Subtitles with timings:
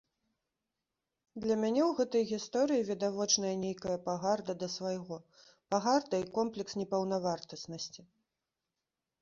[1.41, 5.21] Для мяне ў гэтай гісторыі відавочная нейкая пагарда да свайго,
[5.75, 8.01] пагарда і комплекс непаўнавартаснасці.